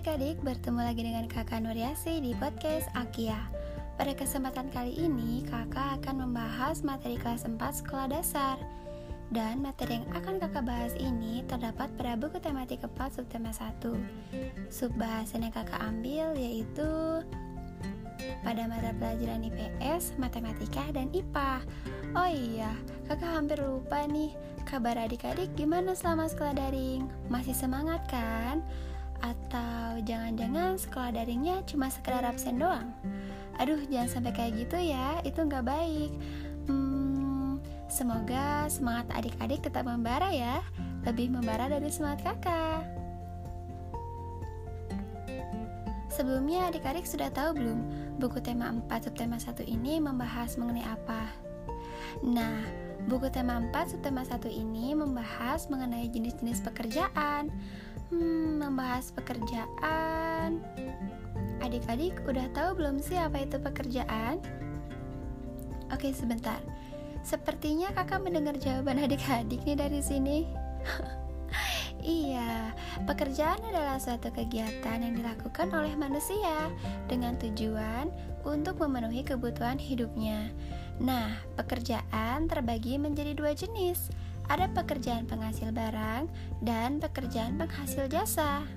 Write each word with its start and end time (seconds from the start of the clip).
adik-adik, 0.00 0.40
bertemu 0.40 0.80
lagi 0.80 1.02
dengan 1.04 1.28
kakak 1.28 1.60
Nuriasi 1.60 2.24
di 2.24 2.32
podcast 2.40 2.88
Akia 2.96 3.36
Pada 4.00 4.16
kesempatan 4.16 4.72
kali 4.72 4.96
ini, 4.96 5.44
kakak 5.44 6.00
akan 6.00 6.24
membahas 6.24 6.80
materi 6.80 7.20
kelas 7.20 7.44
4 7.44 7.60
sekolah 7.60 8.08
dasar 8.08 8.56
Dan 9.28 9.60
materi 9.60 10.00
yang 10.00 10.08
akan 10.16 10.40
kakak 10.40 10.64
bahas 10.64 10.96
ini 10.96 11.44
terdapat 11.44 11.92
pada 12.00 12.16
buku 12.16 12.40
tematik 12.40 12.80
4 12.80 12.96
subtema 13.12 13.52
1 13.52 14.72
Subbahasan 14.72 15.44
yang 15.44 15.52
kakak 15.52 15.84
ambil 15.84 16.32
yaitu 16.32 17.20
pada 18.40 18.64
mata 18.72 18.96
pelajaran 18.96 19.44
IPS, 19.52 20.16
Matematika, 20.16 20.88
dan 20.96 21.12
IPA 21.12 21.60
Oh 22.16 22.24
iya, 22.24 22.72
kakak 23.04 23.36
hampir 23.36 23.60
lupa 23.60 24.08
nih 24.08 24.32
Kabar 24.64 24.96
adik-adik 24.96 25.52
gimana 25.60 25.92
selama 25.92 26.24
sekolah 26.24 26.56
daring? 26.56 27.04
Masih 27.28 27.52
semangat 27.52 28.00
kan? 28.08 28.64
Atau 29.20 30.00
jangan-jangan 30.04 30.80
sekolah 30.80 31.10
daringnya 31.12 31.60
cuma 31.68 31.92
sekedar 31.92 32.24
absen 32.24 32.60
doang? 32.60 32.92
Aduh, 33.60 33.80
jangan 33.92 34.08
sampai 34.08 34.32
kayak 34.32 34.52
gitu 34.64 34.80
ya, 34.80 35.20
itu 35.20 35.36
nggak 35.36 35.68
baik. 35.68 36.12
Hmm, 36.64 37.60
semoga 37.92 38.64
semangat 38.72 39.12
adik-adik 39.12 39.60
tetap 39.60 39.84
membara 39.84 40.32
ya, 40.32 40.64
lebih 41.04 41.28
membara 41.28 41.68
dari 41.68 41.92
semangat 41.92 42.24
kakak. 42.24 43.00
Sebelumnya 46.10 46.68
adik-adik 46.68 47.08
sudah 47.08 47.32
tahu 47.32 47.56
belum 47.56 47.78
buku 48.20 48.44
tema 48.44 48.68
4 48.68 49.08
subtema 49.08 49.40
1 49.40 49.64
ini 49.64 50.02
membahas 50.02 50.58
mengenai 50.60 50.84
apa? 50.84 51.22
Nah, 52.20 52.60
buku 53.08 53.32
tema 53.32 53.62
4 53.62 53.96
subtema 53.96 54.26
1 54.26 54.50
ini 54.50 54.92
membahas 54.92 55.70
mengenai 55.72 56.10
jenis-jenis 56.10 56.60
pekerjaan, 56.60 57.48
Hmm, 58.10 58.58
membahas 58.58 59.14
pekerjaan. 59.14 60.58
Adik-adik 61.62 62.18
udah 62.26 62.50
tahu 62.50 62.74
belum 62.74 62.98
sih 62.98 63.14
apa 63.14 63.46
itu 63.46 63.62
pekerjaan? 63.62 64.42
Oke, 65.94 66.10
sebentar. 66.10 66.58
Sepertinya 67.22 67.94
kakak 67.94 68.26
mendengar 68.26 68.58
jawaban 68.58 68.98
adik-adik 68.98 69.62
nih 69.62 69.78
dari 69.78 70.02
sini. 70.02 70.38
Iya, 72.00 72.72
pekerjaan 73.04 73.60
adalah 73.60 74.00
suatu 74.00 74.32
kegiatan 74.32 75.04
yang 75.04 75.20
dilakukan 75.20 75.68
oleh 75.68 75.92
manusia 76.00 76.72
dengan 77.12 77.36
tujuan 77.36 78.08
untuk 78.40 78.80
memenuhi 78.80 79.20
kebutuhan 79.20 79.76
hidupnya. 79.76 80.48
Nah, 81.00 81.32
pekerjaan 81.56 82.44
terbagi 82.44 83.00
menjadi 83.00 83.32
dua 83.32 83.56
jenis, 83.56 84.12
ada 84.52 84.68
pekerjaan 84.68 85.24
penghasil 85.24 85.72
barang 85.72 86.28
dan 86.60 87.00
pekerjaan 87.00 87.56
penghasil 87.56 88.04
jasa. 88.12 88.68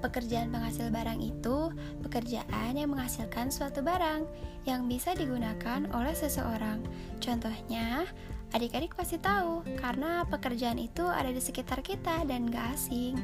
Pekerjaan 0.00 0.50
penghasil 0.50 0.90
barang 0.90 1.20
itu 1.22 1.70
pekerjaan 2.02 2.72
yang 2.72 2.90
menghasilkan 2.90 3.52
suatu 3.52 3.84
barang 3.84 4.26
yang 4.66 4.90
bisa 4.90 5.14
digunakan 5.14 5.86
oleh 5.92 6.16
seseorang. 6.16 6.82
Contohnya, 7.20 8.08
adik-adik 8.50 8.98
pasti 8.98 9.16
tahu 9.16 9.62
karena 9.78 10.26
pekerjaan 10.26 10.78
itu 10.78 11.06
ada 11.06 11.30
di 11.30 11.38
sekitar 11.38 11.82
kita 11.82 12.26
dan 12.26 12.50
gak 12.50 12.74
asing. 12.74 13.14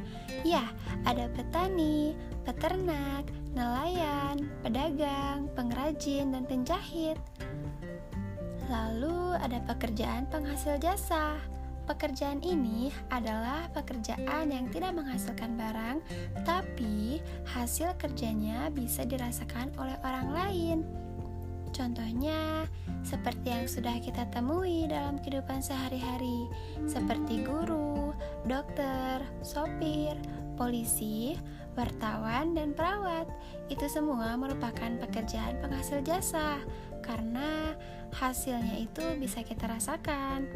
Ya, 0.46 0.62
ada 1.02 1.26
petani, 1.34 2.14
peternak, 2.46 3.26
nelayan, 3.56 4.46
pedagang, 4.62 5.50
pengrajin, 5.58 6.30
dan 6.30 6.44
penjahit. 6.46 7.18
Lalu 8.70 9.38
ada 9.38 9.62
pekerjaan 9.66 10.26
penghasil 10.30 10.78
jasa. 10.78 11.38
Pekerjaan 11.86 12.42
ini 12.42 12.90
adalah 13.14 13.70
pekerjaan 13.70 14.50
yang 14.50 14.66
tidak 14.74 14.90
menghasilkan 14.98 15.54
barang, 15.54 16.02
tapi 16.42 17.22
hasil 17.46 17.94
kerjanya 17.94 18.66
bisa 18.74 19.06
dirasakan 19.06 19.70
oleh 19.78 19.94
orang 20.02 20.28
lain. 20.34 21.05
Contohnya, 21.76 22.64
seperti 23.04 23.52
yang 23.52 23.68
sudah 23.68 24.00
kita 24.00 24.24
temui 24.32 24.88
dalam 24.88 25.20
kehidupan 25.20 25.60
sehari-hari, 25.60 26.48
seperti 26.88 27.44
guru, 27.44 28.16
dokter, 28.48 29.20
sopir, 29.44 30.16
polisi, 30.56 31.36
wartawan, 31.76 32.56
dan 32.56 32.72
perawat. 32.72 33.28
Itu 33.68 33.92
semua 33.92 34.32
merupakan 34.40 34.88
pekerjaan 35.04 35.60
penghasil 35.60 36.00
jasa, 36.00 36.64
karena 37.04 37.76
hasilnya 38.16 38.80
itu 38.80 39.04
bisa 39.20 39.44
kita 39.44 39.68
rasakan. 39.68 40.48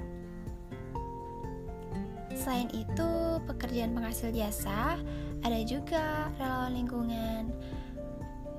Selain 2.33 2.73
itu, 2.73 3.37
pekerjaan 3.45 3.93
penghasil 3.93 4.33
jasa 4.33 4.97
ada 5.45 5.61
juga 5.69 6.33
relawan 6.41 6.73
lingkungan. 6.73 7.53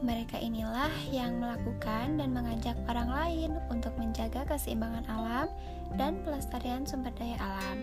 Mereka 0.02 0.42
inilah 0.42 0.90
yang 1.14 1.38
melakukan 1.38 2.18
dan 2.18 2.34
mengajak 2.34 2.74
orang 2.90 3.10
lain 3.10 3.52
untuk 3.70 3.94
menjaga 4.02 4.42
keseimbangan 4.50 5.06
alam 5.06 5.48
dan 5.94 6.18
pelestarian 6.26 6.90
sumber 6.90 7.14
daya 7.22 7.38
alam. 7.38 7.78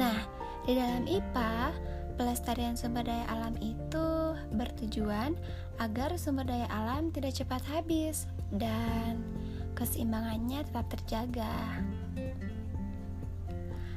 Nah, 0.00 0.16
di 0.64 0.72
dalam 0.72 1.04
IPA, 1.04 1.76
pelestarian 2.16 2.72
sumber 2.72 3.04
daya 3.04 3.28
alam 3.28 3.52
itu 3.60 4.32
bertujuan 4.56 5.36
agar 5.76 6.16
sumber 6.16 6.48
daya 6.48 6.64
alam 6.72 7.12
tidak 7.12 7.36
cepat 7.36 7.60
habis 7.68 8.24
dan 8.56 9.20
keseimbangannya 9.76 10.64
tetap 10.64 10.88
terjaga. 10.88 11.84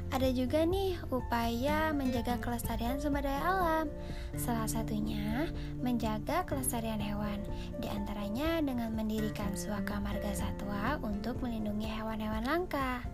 Ada 0.09 0.33
juga 0.33 0.65
nih 0.65 0.97
upaya 1.13 1.93
menjaga 1.93 2.41
kelestarian 2.41 2.97
sumber 2.97 3.21
daya 3.21 3.45
alam. 3.45 3.87
Salah 4.33 4.65
satunya 4.65 5.45
menjaga 5.85 6.41
kelestarian 6.49 6.97
hewan, 6.97 7.45
di 7.77 7.85
antaranya 7.93 8.57
dengan 8.57 8.89
mendirikan 8.97 9.53
suaka 9.53 10.01
marga 10.01 10.33
satwa 10.33 10.97
untuk 11.05 11.37
melindungi 11.45 11.85
hewan-hewan 11.85 12.41
langka, 12.41 13.05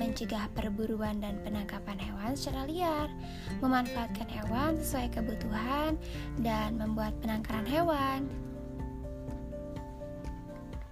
mencegah 0.00 0.48
perburuan 0.56 1.20
dan 1.20 1.36
penangkapan 1.44 2.00
hewan 2.00 2.32
secara 2.32 2.64
liar, 2.64 3.08
memanfaatkan 3.60 4.28
hewan 4.32 4.80
sesuai 4.80 5.12
kebutuhan, 5.12 6.00
dan 6.40 6.80
membuat 6.80 7.12
penangkaran 7.20 7.68
hewan. 7.68 8.24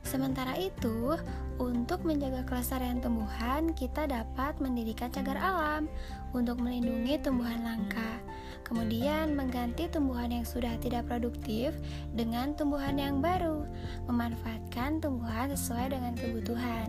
Sementara 0.09 0.57
itu, 0.57 1.21
untuk 1.61 2.01
menjaga 2.01 2.41
kelestarian 2.49 2.97
tumbuhan, 2.97 3.77
kita 3.77 4.09
dapat 4.09 4.57
mendirikan 4.57 5.13
cagar 5.13 5.37
alam 5.37 5.85
untuk 6.33 6.57
melindungi 6.65 7.21
tumbuhan 7.21 7.61
langka. 7.61 8.17
Kemudian 8.65 9.37
mengganti 9.37 9.85
tumbuhan 9.93 10.33
yang 10.33 10.49
sudah 10.49 10.73
tidak 10.81 11.05
produktif 11.13 11.77
dengan 12.17 12.57
tumbuhan 12.57 12.97
yang 12.97 13.21
baru, 13.21 13.69
memanfaatkan 14.09 15.05
tumbuhan 15.05 15.53
sesuai 15.53 15.93
dengan 15.93 16.17
kebutuhan. 16.17 16.89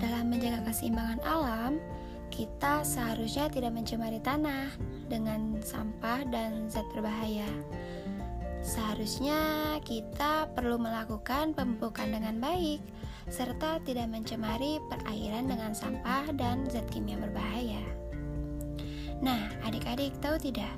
Dalam 0.00 0.32
menjaga 0.32 0.64
keseimbangan 0.72 1.20
alam, 1.20 1.76
kita 2.32 2.80
seharusnya 2.80 3.52
tidak 3.52 3.76
mencemari 3.76 4.16
tanah 4.24 4.72
dengan 5.12 5.60
sampah 5.60 6.24
dan 6.32 6.72
zat 6.72 6.88
berbahaya. 6.96 7.44
Seharusnya 8.60 9.40
kita 9.80 10.52
perlu 10.52 10.76
melakukan 10.76 11.56
pemupukan 11.56 12.12
dengan 12.12 12.36
baik, 12.38 12.84
serta 13.32 13.80
tidak 13.88 14.12
mencemari 14.12 14.76
perairan 14.92 15.48
dengan 15.48 15.72
sampah 15.72 16.28
dan 16.36 16.68
zat 16.68 16.84
kimia 16.92 17.16
berbahaya. 17.16 17.80
Nah, 19.20 19.48
adik-adik 19.64 20.16
tahu 20.20 20.36
tidak 20.40 20.72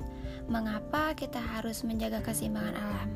mengapa 0.47 1.15
kita 1.15 1.39
harus 1.39 1.83
menjaga 1.83 2.23
keseimbangan 2.23 2.75
alam? 2.75 3.09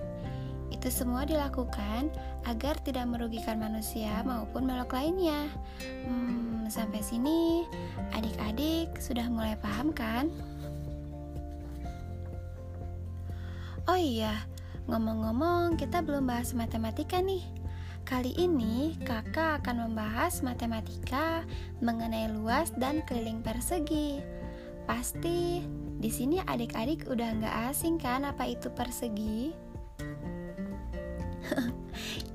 Itu 0.67 0.91
semua 0.91 1.23
dilakukan 1.23 2.11
agar 2.43 2.75
tidak 2.83 3.07
merugikan 3.07 3.59
manusia 3.59 4.19
maupun 4.27 4.67
makhluk 4.67 4.99
lainnya. 4.99 5.47
Hmm, 6.03 6.67
sampai 6.67 6.99
sini, 6.99 7.63
adik-adik 8.11 8.99
sudah 8.99 9.31
mulai 9.31 9.55
paham 9.59 9.95
kan? 9.95 10.27
Oh 13.87 13.95
iya, 13.95 14.43
Ngomong-ngomong, 14.87 15.75
kita 15.75 15.99
belum 15.99 16.31
bahas 16.31 16.55
matematika 16.55 17.19
nih. 17.19 17.43
Kali 18.07 18.31
ini 18.39 18.95
kakak 19.03 19.59
akan 19.59 19.91
membahas 19.91 20.39
matematika 20.39 21.43
mengenai 21.83 22.31
luas 22.31 22.71
dan 22.79 23.03
keliling 23.03 23.43
persegi. 23.43 24.23
Pasti 24.87 25.59
di 25.99 26.07
sini 26.07 26.39
adik-adik 26.39 27.03
udah 27.03 27.35
nggak 27.35 27.55
asing 27.67 27.99
kan 27.99 28.23
apa 28.23 28.47
itu 28.47 28.71
persegi? 28.71 29.51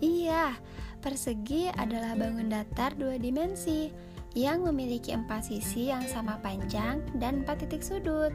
iya, 0.04 0.52
persegi 1.00 1.72
adalah 1.72 2.12
bangun 2.20 2.52
datar 2.52 2.92
dua 3.00 3.16
dimensi 3.16 3.88
yang 4.36 4.60
memiliki 4.60 5.16
empat 5.16 5.48
sisi 5.48 5.88
yang 5.88 6.04
sama 6.04 6.36
panjang 6.44 7.00
dan 7.16 7.48
empat 7.48 7.64
titik 7.64 7.80
sudut 7.80 8.32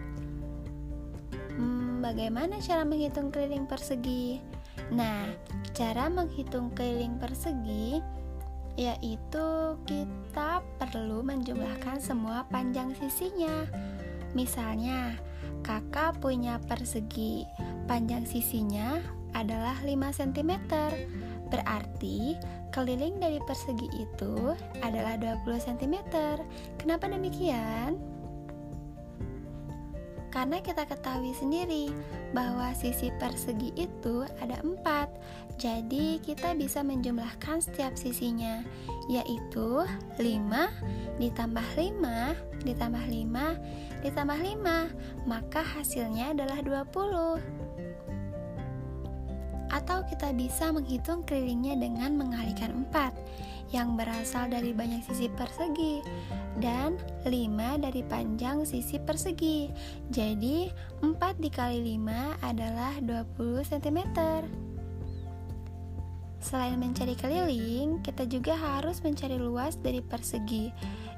bagaimana 2.07 2.56
cara 2.63 2.88
menghitung 2.88 3.36
keliling 3.36 3.68
persegi? 3.68 4.39
Nah, 4.95 5.27
cara 5.75 6.07
menghitung 6.07 6.71
keliling 6.71 7.19
persegi 7.19 8.00
yaitu 8.77 9.74
kita 9.89 10.62
perlu 10.77 11.25
menjumlahkan 11.25 12.00
semua 12.00 12.48
panjang 12.48 12.94
sisinya. 12.95 13.65
Misalnya, 14.38 15.18
kakak 15.65 16.21
punya 16.24 16.62
persegi, 16.63 17.44
panjang 17.89 18.24
sisinya 18.24 19.01
adalah 19.33 19.75
5 19.83 19.98
cm. 20.13 20.62
Berarti 21.50 22.38
keliling 22.69 23.18
dari 23.18 23.42
persegi 23.44 23.89
itu 23.98 24.53
adalah 24.86 25.18
20 25.19 25.44
cm. 25.57 25.95
Kenapa 26.77 27.10
demikian? 27.10 27.98
Karena 30.27 30.59
kita 30.59 30.83
ketahui 30.83 31.31
sendiri 31.33 31.89
bahwa 32.35 32.75
sisi 32.75 33.09
persegi 33.15 33.71
itu 33.79 34.27
ada 34.44 34.59
empat. 34.62 35.07
Jadi 35.57 36.21
kita 36.21 36.53
bisa 36.53 36.85
menjumlahkan 36.85 37.65
setiap 37.65 37.97
sisinya 37.97 38.62
Yaitu 39.09 39.81
5 40.21 40.21
ditambah 41.18 41.68
5 41.74 42.62
ditambah 42.62 43.03
5 43.09 44.06
ditambah 44.06 44.38
5 44.38 45.25
Maka 45.25 45.62
hasilnya 45.65 46.38
adalah 46.38 46.62
20 46.62 47.57
atau 49.68 50.00
kita 50.07 50.31
bisa 50.31 50.71
menghitung 50.71 51.27
kelilingnya 51.27 51.75
dengan 51.75 52.15
mengalihkan 52.15 52.88
4 52.88 53.12
yang 53.72 54.00
berasal 54.00 54.48
dari 54.48 54.72
banyak 54.72 55.04
sisi 55.04 55.28
persegi 55.28 56.00
dan 56.64 56.96
5 57.28 57.84
dari 57.84 58.02
panjang 58.08 58.64
sisi 58.64 58.98
persegi. 59.02 59.68
Jadi 60.08 60.72
4 61.04 61.44
dikali 61.44 62.00
5 62.00 62.48
adalah 62.48 62.94
20 63.04 63.68
cm. 63.68 64.00
Selain 66.38 66.80
mencari 66.80 67.18
keliling, 67.18 68.00
kita 68.06 68.24
juga 68.30 68.56
harus 68.56 69.04
mencari 69.04 69.36
luas 69.36 69.75
dari 69.81 70.00
persegi. 70.00 70.72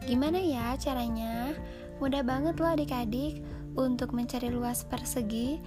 Gimana 0.07 0.41
ya 0.41 0.73
caranya? 0.79 1.53
Mudah 1.99 2.23
banget 2.23 2.55
loh 2.57 2.71
adik-adik 2.71 3.43
untuk 3.77 4.15
mencari 4.15 4.49
luas 4.49 4.87
persegi 4.87 5.59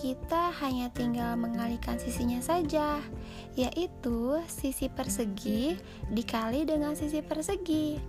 kita 0.00 0.48
hanya 0.64 0.88
tinggal 0.96 1.36
mengalihkan 1.36 2.00
sisinya 2.00 2.40
saja, 2.40 3.04
yaitu 3.52 4.40
sisi 4.48 4.88
persegi 4.88 5.76
dikali 6.08 6.64
dengan 6.64 6.96
sisi 6.96 7.20
persegi. 7.20 8.00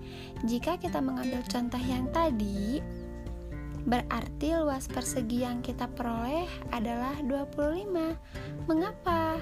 Jika 0.47 0.79
kita 0.79 1.03
mengambil 1.03 1.43
contoh 1.51 1.83
yang 1.83 2.07
tadi, 2.15 2.79
berarti 3.83 4.55
luas 4.55 4.87
persegi 4.87 5.43
yang 5.43 5.59
kita 5.59 5.91
peroleh 5.91 6.47
adalah 6.71 7.11
25. 7.27 8.15
Mengapa? 8.71 9.35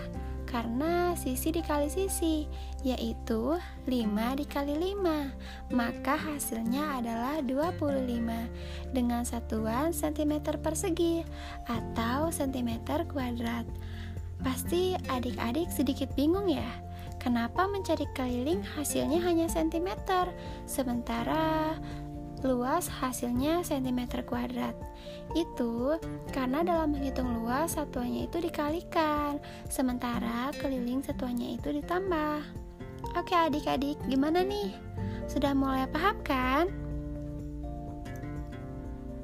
Karena 0.49 1.13
sisi 1.13 1.53
dikali 1.53 1.85
sisi 1.93 2.49
yaitu 2.81 3.61
5 3.85 4.39
dikali 4.41 4.97
5 4.97 5.77
maka 5.77 6.17
hasilnya 6.17 6.97
adalah 6.97 7.37
25 7.45 8.09
dengan 8.89 9.21
satuan 9.21 9.93
cm 9.93 10.41
persegi 10.57 11.21
atau 11.69 12.33
cm 12.33 12.81
kuadrat. 13.13 13.69
Pasti 14.41 14.97
adik-adik 15.11 15.69
sedikit 15.69 16.09
bingung 16.15 16.49
ya 16.49 16.89
Kenapa 17.19 17.67
mencari 17.67 18.07
keliling 18.15 18.63
hasilnya 18.63 19.19
hanya 19.27 19.51
cm 19.51 19.91
sementara 20.63 21.75
luas 22.43 22.87
hasilnya 22.87 23.61
cm 23.65 24.23
kuadrat. 24.23 24.75
Itu 25.35 25.99
karena 26.31 26.63
dalam 26.63 26.95
menghitung 26.95 27.43
luas 27.43 27.75
satuannya 27.75 28.27
itu 28.27 28.39
dikalikan, 28.41 29.37
sementara 29.67 30.49
keliling 30.57 31.03
satuannya 31.03 31.59
itu 31.59 31.75
ditambah. 31.81 32.41
Oke 33.15 33.33
adik-adik, 33.33 33.97
gimana 34.07 34.43
nih? 34.43 34.75
Sudah 35.29 35.53
mulai 35.53 35.85
paham 35.89 36.17
kan? 36.25 36.65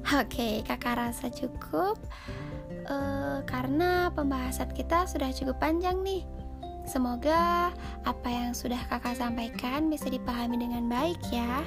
Oke, 0.06 0.62
kakak 0.62 1.02
rasa 1.02 1.26
cukup 1.34 1.98
uh, 2.86 3.42
karena 3.42 4.06
pembahasan 4.14 4.70
kita 4.70 5.02
sudah 5.10 5.34
cukup 5.34 5.58
panjang 5.58 5.98
nih. 6.06 6.22
Semoga 6.86 7.74
apa 8.06 8.28
yang 8.30 8.54
sudah 8.54 8.78
kakak 8.86 9.18
sampaikan 9.18 9.90
bisa 9.90 10.06
dipahami 10.06 10.62
dengan 10.62 10.86
baik 10.86 11.18
ya. 11.34 11.66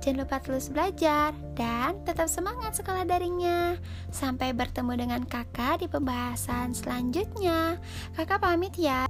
Jangan 0.00 0.24
lupa 0.24 0.40
terus 0.40 0.72
belajar 0.72 1.36
dan 1.52 2.00
tetap 2.08 2.24
semangat 2.24 2.72
sekolah 2.72 3.04
daringnya. 3.04 3.76
Sampai 4.08 4.56
bertemu 4.56 4.96
dengan 4.96 5.22
kakak 5.28 5.84
di 5.84 5.92
pembahasan 5.92 6.72
selanjutnya. 6.72 7.76
Kakak 8.16 8.40
pamit 8.40 8.72
ya. 8.80 9.04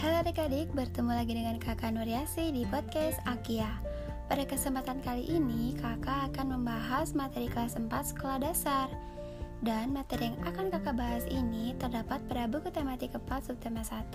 Halo 0.00 0.16
adik-adik, 0.24 0.72
bertemu 0.72 1.12
lagi 1.12 1.32
dengan 1.36 1.60
kakak 1.60 1.92
Nuriasi 1.92 2.48
di 2.48 2.64
podcast 2.72 3.20
Akia. 3.28 3.68
Pada 4.24 4.48
kesempatan 4.48 5.04
kali 5.04 5.28
ini, 5.28 5.76
kakak 5.76 6.32
akan 6.32 6.56
membahas 6.56 7.12
materi 7.12 7.52
kelas 7.52 7.76
4 7.76 7.92
sekolah 7.92 8.40
dasar. 8.40 8.88
Dan 9.64 9.96
materi 9.96 10.28
yang 10.28 10.36
akan 10.44 10.68
kakak 10.68 10.92
bahas 10.92 11.24
ini 11.24 11.72
terdapat 11.80 12.20
pada 12.28 12.44
buku 12.44 12.68
tematik 12.68 13.16
4 13.16 13.48
subtema 13.48 13.80
1 13.80 14.12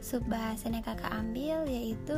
Subbahasan 0.00 0.80
yang 0.80 0.84
kakak 0.88 1.12
ambil 1.12 1.68
yaitu 1.68 2.16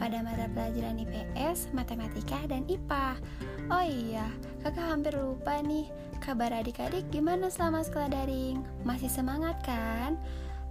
pada 0.00 0.24
mata 0.24 0.48
pelajaran 0.56 0.96
IPS, 1.04 1.76
Matematika, 1.76 2.40
dan 2.48 2.64
IPA 2.64 3.20
Oh 3.68 3.84
iya, 3.84 4.32
kakak 4.64 4.88
hampir 4.88 5.12
lupa 5.12 5.60
nih 5.60 5.92
Kabar 6.24 6.56
adik-adik 6.56 7.04
gimana 7.12 7.52
selama 7.52 7.84
sekolah 7.84 8.08
daring? 8.08 8.64
Masih 8.80 9.12
semangat 9.12 9.60
kan? 9.60 10.16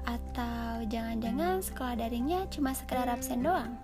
Atau 0.09 0.81
jangan-jangan 0.89 1.61
sekolah 1.61 1.93
daringnya 1.93 2.49
cuma 2.49 2.73
sekedar 2.73 3.05
absen 3.05 3.45
doang? 3.45 3.77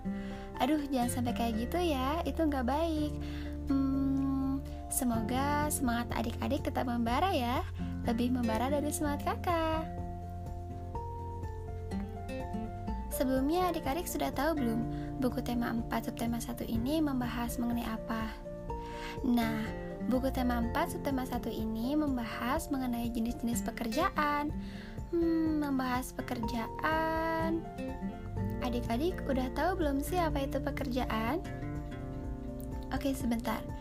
Aduh, 0.58 0.82
jangan 0.90 1.10
sampai 1.14 1.34
kayak 1.38 1.62
gitu 1.62 1.78
ya, 1.78 2.20
itu 2.26 2.42
nggak 2.42 2.66
baik 2.66 3.14
Hmm, 3.68 4.03
Semoga 4.94 5.66
semangat 5.74 6.06
adik-adik 6.14 6.70
tetap 6.70 6.86
membara 6.86 7.34
ya, 7.34 7.66
lebih 8.06 8.30
membara 8.30 8.70
dari 8.70 8.94
semangat 8.94 9.26
kakak. 9.26 9.90
Sebelumnya 13.10 13.74
adik-adik 13.74 14.06
sudah 14.06 14.30
tahu 14.30 14.54
belum 14.54 14.80
buku 15.18 15.42
tema 15.42 15.74
4 15.74 15.90
subtema 16.06 16.38
1 16.38 16.62
ini 16.70 17.02
membahas 17.02 17.58
mengenai 17.58 17.90
apa? 17.90 18.30
Nah, 19.26 19.66
buku 20.06 20.30
tema 20.30 20.62
4 20.62 20.94
subtema 20.94 21.26
1 21.26 21.42
ini 21.50 21.98
membahas 21.98 22.70
mengenai 22.70 23.10
jenis-jenis 23.10 23.66
pekerjaan. 23.66 24.54
Hmm, 25.10 25.58
membahas 25.58 26.14
pekerjaan. 26.14 27.66
Adik-adik 28.62 29.26
udah 29.26 29.50
tahu 29.58 29.74
belum 29.74 29.98
sih 29.98 30.22
apa 30.22 30.46
itu 30.46 30.62
pekerjaan? 30.62 31.42
Oke, 32.94 33.10
sebentar. 33.10 33.73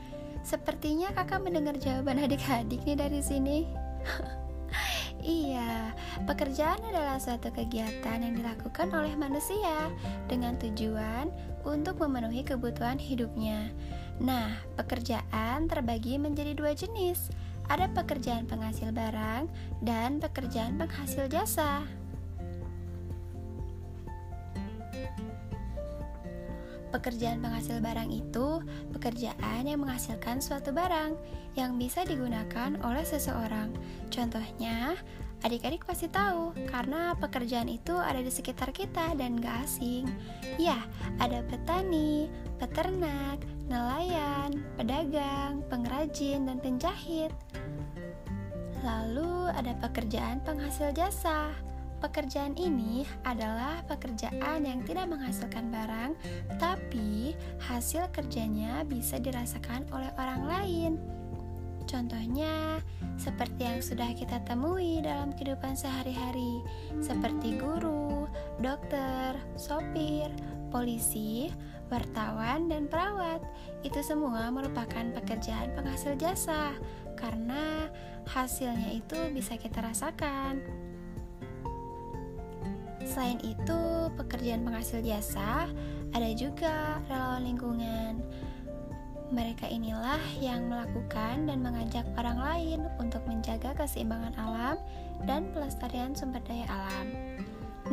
Sepertinya 0.44 1.16
kakak 1.16 1.40
mendengar 1.40 1.80
jawaban 1.80 2.20
adik-adik 2.20 2.84
nih 2.84 3.00
dari 3.00 3.24
sini. 3.24 3.58
iya, 5.24 5.96
pekerjaan 6.28 6.84
adalah 6.84 7.16
suatu 7.16 7.48
kegiatan 7.56 8.20
yang 8.20 8.36
dilakukan 8.36 8.92
oleh 8.92 9.16
manusia 9.16 9.88
dengan 10.28 10.60
tujuan 10.60 11.32
untuk 11.64 11.96
memenuhi 12.04 12.44
kebutuhan 12.44 13.00
hidupnya. 13.00 13.72
Nah, 14.20 14.52
pekerjaan 14.76 15.72
terbagi 15.72 16.20
menjadi 16.20 16.52
dua 16.54 16.76
jenis. 16.76 17.32
Ada 17.72 17.88
pekerjaan 17.96 18.44
penghasil 18.44 18.92
barang 18.92 19.48
dan 19.80 20.20
pekerjaan 20.20 20.76
penghasil 20.76 21.32
jasa. 21.32 22.03
Pekerjaan 26.94 27.42
penghasil 27.42 27.82
barang 27.82 28.14
itu 28.14 28.62
pekerjaan 28.94 29.66
yang 29.66 29.82
menghasilkan 29.82 30.38
suatu 30.38 30.70
barang 30.70 31.18
yang 31.58 31.82
bisa 31.82 32.06
digunakan 32.06 32.78
oleh 32.86 33.02
seseorang. 33.02 33.74
Contohnya, 34.14 34.94
adik-adik 35.42 35.90
pasti 35.90 36.06
tahu 36.06 36.54
karena 36.70 37.18
pekerjaan 37.18 37.66
itu 37.66 37.98
ada 37.98 38.22
di 38.22 38.30
sekitar 38.30 38.70
kita 38.70 39.18
dan 39.18 39.42
gak 39.42 39.66
asing. 39.66 40.06
Ya, 40.62 40.78
ada 41.18 41.42
petani, 41.50 42.30
peternak, 42.62 43.42
nelayan, 43.66 44.62
pedagang, 44.78 45.66
pengrajin, 45.74 46.46
dan 46.46 46.62
penjahit. 46.62 47.34
Lalu 48.86 49.50
ada 49.50 49.74
pekerjaan 49.82 50.46
penghasil 50.46 50.94
jasa 50.94 51.73
Pekerjaan 52.04 52.60
ini 52.60 53.08
adalah 53.24 53.80
pekerjaan 53.88 54.68
yang 54.68 54.84
tidak 54.84 55.08
menghasilkan 55.08 55.72
barang, 55.72 56.12
tapi 56.60 57.32
hasil 57.64 58.12
kerjanya 58.12 58.84
bisa 58.84 59.24
dirasakan 59.24 59.88
oleh 59.96 60.12
orang 60.20 60.44
lain. 60.44 60.94
Contohnya, 61.88 62.84
seperti 63.16 63.64
yang 63.64 63.80
sudah 63.80 64.12
kita 64.20 64.44
temui 64.44 65.00
dalam 65.00 65.32
kehidupan 65.32 65.80
sehari-hari, 65.80 66.60
seperti 67.00 67.56
guru, 67.56 68.28
dokter, 68.60 69.40
sopir, 69.56 70.28
polisi, 70.76 71.56
wartawan, 71.88 72.68
dan 72.68 72.92
perawat. 72.92 73.40
Itu 73.80 74.04
semua 74.04 74.52
merupakan 74.52 75.08
pekerjaan 75.24 75.72
penghasil 75.72 76.20
jasa 76.20 76.76
karena 77.16 77.88
hasilnya 78.28 78.92
itu 78.92 79.16
bisa 79.32 79.56
kita 79.56 79.80
rasakan. 79.80 80.83
Selain 83.14 83.38
itu, 83.46 84.10
pekerjaan 84.18 84.66
penghasil 84.66 85.06
jasa 85.06 85.70
ada 86.18 86.30
juga 86.34 86.98
relawan 87.06 87.46
lingkungan. 87.46 88.26
Mereka 89.30 89.70
inilah 89.70 90.18
yang 90.42 90.66
melakukan 90.66 91.46
dan 91.46 91.62
mengajak 91.62 92.10
orang 92.18 92.42
lain 92.42 92.80
untuk 92.98 93.22
menjaga 93.30 93.78
keseimbangan 93.78 94.34
alam 94.34 94.82
dan 95.30 95.46
pelestarian 95.54 96.18
sumber 96.18 96.42
daya 96.50 96.66
alam. 96.66 97.08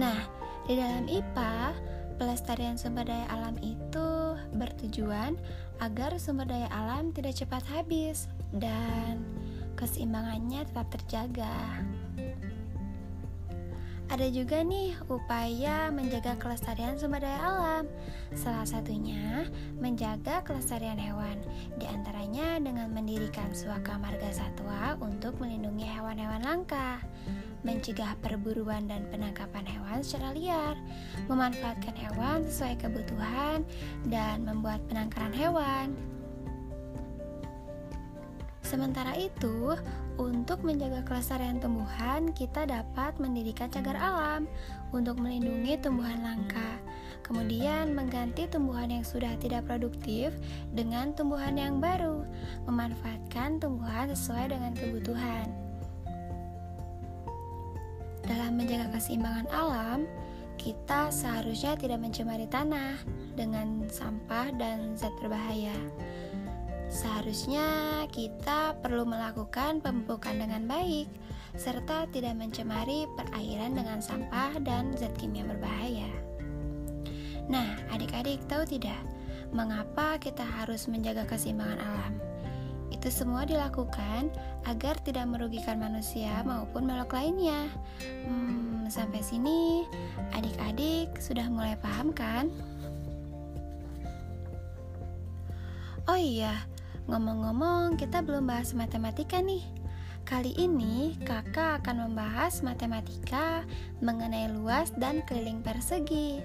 Nah, 0.01 0.25
di 0.65 0.81
dalam 0.81 1.05
IPA, 1.05 1.77
pelestarian 2.17 2.81
sumber 2.81 3.05
daya 3.05 3.29
alam 3.29 3.61
itu 3.61 4.41
bertujuan 4.57 5.37
agar 5.85 6.17
sumber 6.17 6.49
daya 6.49 6.69
alam 6.73 7.13
tidak 7.13 7.37
cepat 7.37 7.61
habis 7.69 8.25
dan 8.57 9.21
keseimbangannya 9.77 10.65
tetap 10.65 10.89
terjaga. 10.97 11.85
Ada 14.11 14.27
juga 14.27 14.67
nih 14.67 14.99
upaya 15.07 15.87
menjaga 15.95 16.35
kelestarian 16.35 16.99
sumber 16.99 17.23
daya 17.23 17.39
alam. 17.47 17.87
Salah 18.35 18.67
satunya 18.67 19.47
menjaga 19.79 20.43
kelestarian 20.43 20.99
hewan, 20.99 21.39
di 21.79 21.87
antaranya 21.87 22.59
dengan 22.59 22.91
mendirikan 22.91 23.55
suaka 23.55 23.95
marga 24.03 24.35
satwa 24.35 24.99
untuk 24.99 25.39
melindungi 25.39 25.87
hewan-hewan 25.87 26.43
langka, 26.43 26.99
mencegah 27.63 28.19
perburuan 28.19 28.91
dan 28.91 29.07
penangkapan 29.15 29.63
hewan 29.63 30.03
secara 30.03 30.35
liar, 30.35 30.75
memanfaatkan 31.31 31.95
hewan 31.95 32.43
sesuai 32.51 32.83
kebutuhan, 32.83 33.63
dan 34.11 34.43
membuat 34.43 34.83
penangkaran 34.91 35.31
hewan. 35.39 35.95
Sementara 38.71 39.19
itu, 39.19 39.75
untuk 40.15 40.63
menjaga 40.63 41.03
kelestarian 41.03 41.59
tumbuhan, 41.59 42.31
kita 42.31 42.71
dapat 42.71 43.19
mendirikan 43.19 43.67
cagar 43.67 43.99
alam 43.99 44.47
untuk 44.95 45.19
melindungi 45.19 45.75
tumbuhan 45.83 46.23
langka. 46.23 46.79
Kemudian 47.27 47.99
mengganti 47.99 48.47
tumbuhan 48.47 48.95
yang 48.95 49.03
sudah 49.03 49.35
tidak 49.43 49.67
produktif 49.67 50.31
dengan 50.71 51.11
tumbuhan 51.19 51.59
yang 51.59 51.83
baru, 51.83 52.23
memanfaatkan 52.71 53.59
tumbuhan 53.59 54.15
sesuai 54.15 54.55
dengan 54.55 54.71
kebutuhan. 54.79 55.51
Dalam 58.23 58.55
menjaga 58.55 58.95
keseimbangan 58.95 59.51
alam, 59.51 60.07
kita 60.55 61.11
seharusnya 61.11 61.75
tidak 61.75 61.99
mencemari 61.99 62.47
tanah 62.47 63.03
dengan 63.35 63.91
sampah 63.91 64.55
dan 64.55 64.95
zat 64.95 65.11
berbahaya. 65.19 65.75
Seharusnya 66.91 67.67
kita 68.11 68.75
perlu 68.83 69.07
melakukan 69.07 69.79
pemupukan 69.79 70.35
dengan 70.35 70.67
baik, 70.67 71.07
serta 71.55 72.11
tidak 72.11 72.35
mencemari 72.35 73.07
perairan 73.15 73.79
dengan 73.79 74.03
sampah 74.03 74.59
dan 74.67 74.91
zat 74.99 75.15
kimia 75.15 75.47
berbahaya. 75.47 76.11
Nah, 77.47 77.79
adik-adik 77.95 78.43
tahu 78.51 78.67
tidak 78.67 78.99
mengapa 79.55 80.19
kita 80.19 80.43
harus 80.43 80.91
menjaga 80.91 81.23
keseimbangan 81.31 81.79
alam? 81.79 82.15
Itu 82.91 83.07
semua 83.07 83.47
dilakukan 83.47 84.35
agar 84.67 84.99
tidak 85.07 85.31
merugikan 85.31 85.79
manusia 85.79 86.43
maupun 86.43 86.91
makhluk 86.91 87.15
lainnya. 87.15 87.71
Hmm, 88.27 88.91
sampai 88.91 89.23
sini, 89.23 89.87
adik-adik 90.35 91.15
sudah 91.23 91.47
mulai 91.47 91.79
paham 91.79 92.11
kan? 92.11 92.51
Oh 96.11 96.19
iya, 96.19 96.67
Ngomong-ngomong, 97.09 97.97
kita 97.97 98.21
belum 98.21 98.51
bahas 98.51 98.77
matematika 98.77 99.41
nih. 99.41 99.65
Kali 100.29 100.53
ini 100.61 101.17
kakak 101.25 101.81
akan 101.83 102.11
membahas 102.11 102.61
matematika 102.61 103.65
mengenai 104.05 104.53
luas 104.53 104.93
dan 105.01 105.25
keliling 105.25 105.65
persegi. 105.65 106.45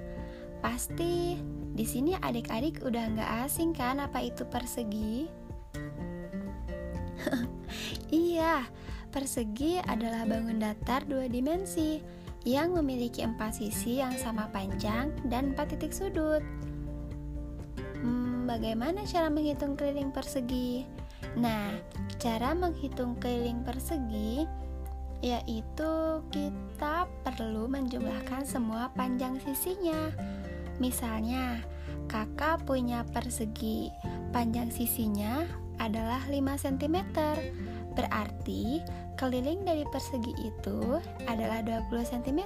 Pasti 0.63 1.38
di 1.75 1.85
sini 1.85 2.15
adik-adik 2.15 2.81
udah 2.81 3.03
nggak 3.13 3.31
asing 3.45 3.75
kan 3.75 4.00
apa 4.00 4.24
itu 4.24 4.47
persegi? 4.47 5.27
iya, 8.09 8.63
persegi 9.12 9.83
adalah 9.83 10.24
bangun 10.24 10.63
datar 10.63 11.03
dua 11.05 11.27
dimensi 11.27 12.00
yang 12.45 12.77
memiliki 12.77 13.25
empat 13.25 13.57
sisi 13.57 14.00
yang 14.00 14.13
sama 14.15 14.47
panjang 14.53 15.09
dan 15.27 15.53
empat 15.53 15.75
titik 15.75 15.91
sudut 15.91 16.45
bagaimana 18.46 19.04
cara 19.10 19.28
menghitung 19.28 19.74
keliling 19.74 20.14
persegi? 20.14 20.86
Nah, 21.36 21.74
cara 22.22 22.54
menghitung 22.54 23.18
keliling 23.20 23.66
persegi 23.66 24.46
yaitu 25.25 26.22
kita 26.30 27.10
perlu 27.25 27.66
menjumlahkan 27.66 28.46
semua 28.46 28.94
panjang 28.94 29.42
sisinya. 29.42 30.14
Misalnya, 30.78 31.66
kakak 32.06 32.68
punya 32.68 33.02
persegi, 33.10 33.90
panjang 34.30 34.70
sisinya 34.70 35.48
adalah 35.82 36.22
5 36.30 36.62
cm. 36.62 36.98
Berarti 37.96 38.84
keliling 39.16 39.64
dari 39.64 39.88
persegi 39.88 40.36
itu 40.44 41.00
adalah 41.25 41.64
20 41.64 41.90
cm. 42.12 42.42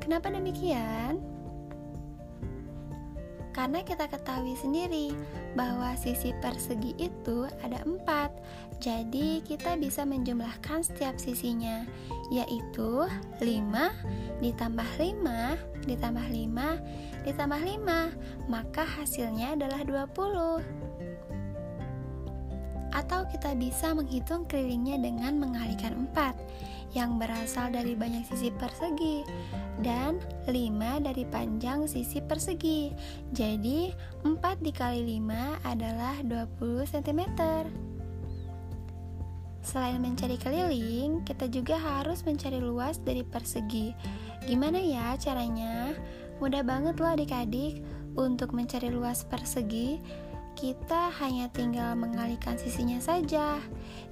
Kenapa 0.00 0.32
demikian? 0.32 1.20
Karena 3.52 3.84
kita 3.84 4.08
ketahui 4.08 4.56
sendiri 4.56 5.12
bahwa 5.52 5.92
sisi 6.00 6.32
persegi 6.40 6.96
itu 6.96 7.44
ada 7.60 7.84
empat, 7.84 8.32
jadi 8.80 9.44
kita 9.44 9.76
bisa 9.76 10.08
menjumlahkan 10.08 10.80
setiap 10.80 11.20
sisinya, 11.20 11.84
yaitu 12.32 13.04
5 13.38 13.44
ditambah 14.40 14.88
5 14.96 15.84
ditambah 15.84 16.26
5 16.32 17.28
ditambah 17.28 17.60
5, 17.60 18.50
maka 18.50 18.82
hasilnya 18.82 19.54
adalah 19.54 19.84
20. 19.84 20.64
Atau 22.92 23.24
kita 23.32 23.56
bisa 23.56 23.96
menghitung 23.96 24.44
kelilingnya 24.44 25.00
dengan 25.00 25.40
mengalihkan 25.40 26.08
4 26.12 26.34
yang 26.92 27.16
berasal 27.16 27.72
dari 27.72 27.96
banyak 27.96 28.28
sisi 28.28 28.52
persegi 28.52 29.24
dan 29.80 30.20
5 30.44 30.52
dari 31.00 31.24
panjang 31.28 31.88
sisi 31.88 32.20
persegi. 32.20 32.92
Jadi 33.32 33.92
4 34.24 34.36
dikali 34.60 35.20
5 35.20 35.68
adalah 35.68 36.20
20 36.24 36.84
cm. 36.88 37.22
Selain 39.62 40.02
mencari 40.02 40.36
keliling, 40.36 41.22
kita 41.22 41.46
juga 41.46 41.78
harus 41.78 42.26
mencari 42.26 42.58
luas 42.58 42.98
dari 42.98 43.22
persegi. 43.22 43.94
Gimana 44.44 44.76
ya 44.76 45.14
caranya? 45.16 45.94
Mudah 46.42 46.66
banget 46.66 46.98
loh 46.98 47.14
adik-adik 47.14 47.80
untuk 48.18 48.52
mencari 48.52 48.90
luas 48.92 49.24
persegi 49.24 50.02
kita 50.62 51.10
hanya 51.18 51.50
tinggal 51.50 51.98
mengalihkan 51.98 52.54
sisinya 52.54 53.02
saja, 53.02 53.58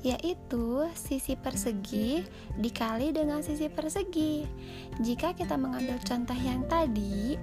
yaitu 0.02 0.82
sisi 0.98 1.38
persegi 1.38 2.26
dikali 2.58 3.14
dengan 3.14 3.38
sisi 3.38 3.70
persegi. 3.70 4.50
Jika 4.98 5.30
kita 5.38 5.54
mengambil 5.54 6.02
contoh 6.02 6.34
yang 6.34 6.66
tadi, 6.66 7.38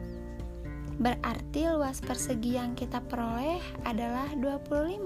berarti 0.99 1.71
luas 1.71 2.03
persegi 2.03 2.59
yang 2.59 2.75
kita 2.75 2.99
peroleh 2.99 3.63
adalah 3.87 4.27
25. 4.35 4.99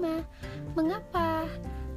Mengapa? 0.74 1.46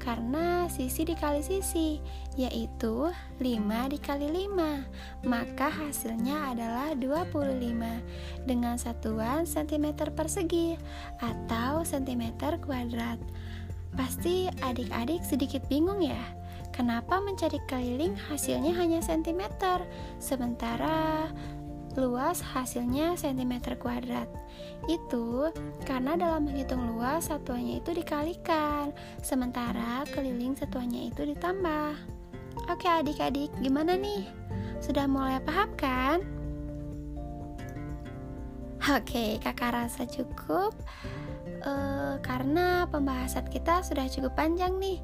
Karena 0.05 0.69
sisi 0.69 1.01
dikali 1.01 1.41
sisi 1.41 1.97
yaitu 2.37 3.09
5 3.41 3.41
dikali 3.89 4.29
5 4.29 5.25
maka 5.25 5.73
hasilnya 5.73 6.53
adalah 6.53 6.93
25 6.93 8.45
dengan 8.45 8.77
satuan 8.77 9.49
cm 9.49 10.13
persegi 10.13 10.77
atau 11.17 11.81
cm 11.81 12.37
kuadrat. 12.61 13.17
Pasti 13.97 14.45
adik-adik 14.61 15.25
sedikit 15.25 15.65
bingung 15.65 16.05
ya 16.05 16.21
kenapa 16.75 17.23
mencari 17.23 17.57
keliling 17.71 18.13
hasilnya 18.27 18.75
hanya 18.75 18.99
cm 18.99 19.39
sementara 20.19 21.31
luas 21.95 22.43
hasilnya 22.43 23.15
cm 23.15 23.79
kuadrat. 23.79 24.27
Itu 24.85 25.51
karena 25.87 26.19
dalam 26.19 26.47
menghitung 26.47 26.95
luas 26.95 27.31
satuannya 27.31 27.81
itu 27.81 27.95
dikalikan, 27.95 28.91
sementara 29.23 30.03
keliling 30.11 30.55
satuannya 30.55 31.09
itu 31.09 31.35
ditambah. 31.35 31.95
Oke 32.71 32.87
adik-adik, 32.87 33.51
gimana 33.59 33.99
nih? 33.99 34.27
Sudah 34.79 35.07
mulai 35.09 35.39
paham 35.43 35.71
kan? 35.75 36.19
Oke, 38.85 39.41
kakak 39.41 39.73
rasa 39.73 40.05
cukup 40.05 40.77
uh, 41.65 42.21
karena 42.21 42.85
pembahasan 42.85 43.49
kita 43.49 43.81
sudah 43.81 44.05
cukup 44.05 44.37
panjang 44.37 44.77
nih. 44.77 45.01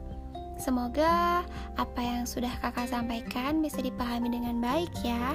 Semoga 0.62 1.42
apa 1.74 2.02
yang 2.06 2.30
sudah 2.30 2.54
kakak 2.62 2.94
sampaikan 2.94 3.66
bisa 3.66 3.82
dipahami 3.82 4.30
dengan 4.30 4.62
baik 4.62 4.94
ya. 5.02 5.34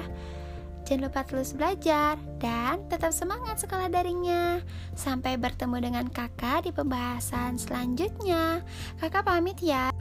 Jangan 0.87 1.11
lupa 1.11 1.27
terus 1.27 1.51
belajar 1.51 2.15
dan 2.39 2.79
tetap 2.87 3.11
semangat 3.11 3.59
sekolah 3.59 3.91
daringnya. 3.91 4.63
Sampai 4.95 5.35
bertemu 5.35 5.83
dengan 5.83 6.07
kakak 6.07 6.63
di 6.63 6.71
pembahasan 6.71 7.59
selanjutnya. 7.59 8.63
Kakak 8.95 9.27
pamit 9.27 9.59
ya. 9.59 9.91